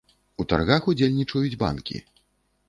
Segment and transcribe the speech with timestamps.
[0.43, 2.03] У таргах удзельнічаюць банкі.